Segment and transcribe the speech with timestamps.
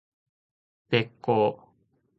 [0.89, 1.67] べっ甲